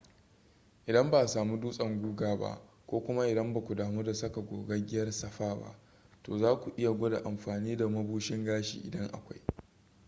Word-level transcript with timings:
idan 0.85 1.11
ba 1.11 1.19
a 1.19 1.27
samu 1.27 1.59
dutsen 1.59 2.01
guga 2.01 2.35
ba 2.37 2.61
ko 2.87 2.99
kuma 3.03 3.27
idan 3.27 3.53
ba 3.53 3.61
ku 3.63 3.75
damu 3.75 4.03
da 4.03 4.13
saka 4.13 4.41
gogaggiyar 4.41 5.11
safa 5.11 5.55
ba 5.55 5.79
to 6.23 6.37
za 6.37 6.55
ku 6.59 6.73
iya 6.77 6.91
gwada 6.91 7.17
amfani 7.23 7.77
da 7.77 7.87
mabushin 7.89 8.45
gashi 8.45 8.79
idan 8.85 9.09
akwai 9.13 9.41